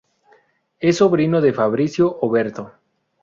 [0.79, 2.71] Es sobrino de Fabricio Oberto.